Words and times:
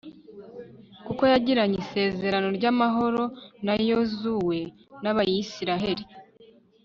kuko 1.05 1.23
yagiranye 1.31 1.75
isezerano 1.83 2.47
ry'amahoro 2.57 3.23
na 3.65 3.73
yozuwe 3.87 4.59
n'abayisraheli 5.01 6.05